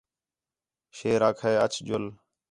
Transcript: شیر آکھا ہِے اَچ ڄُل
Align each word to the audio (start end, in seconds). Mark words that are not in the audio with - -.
شیر 0.97 1.21
آکھا 1.27 1.47
ہِے 1.51 1.55
اَچ 1.63 1.73
ڄُل 1.87 2.05